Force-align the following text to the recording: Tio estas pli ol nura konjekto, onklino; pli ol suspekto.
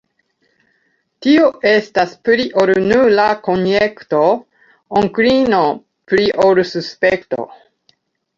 Tio 1.25 1.49
estas 1.71 2.15
pli 2.29 2.47
ol 2.61 2.71
nura 2.85 3.25
konjekto, 3.49 4.23
onklino; 5.03 5.61
pli 6.15 6.27
ol 6.47 6.65
suspekto. 6.73 7.47